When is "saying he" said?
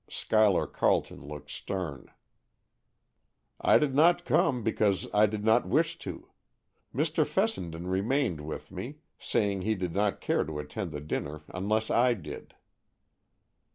9.19-9.75